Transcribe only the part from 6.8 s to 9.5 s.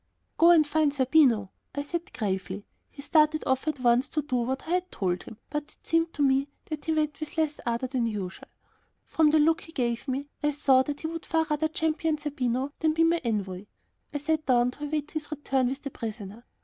he went with less ardor than usual. From the